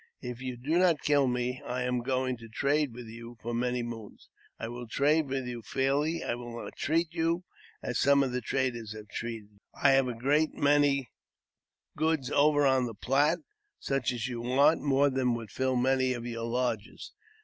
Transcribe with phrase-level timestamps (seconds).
[0.23, 3.83] If you do not kill me, I am going to trade with you for many
[3.83, 4.29] moons.
[4.57, 7.43] I will trade with you fairly; I will not cheat you,
[7.83, 9.57] as some traders have cheated you.
[9.79, 11.11] I have a great many
[11.95, 13.43] goods over on the Platte,
[13.77, 17.13] such as you want, more than would fill many of your lodges.